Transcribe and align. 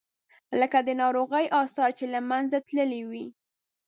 لکه 0.59 0.79
د 0.87 0.89
ناروغۍ 1.01 1.45
آثار 1.63 1.89
چې 1.99 2.05
له 2.13 2.19
منځه 2.29 2.57
تللي 2.67 3.01
وي. 3.09 3.25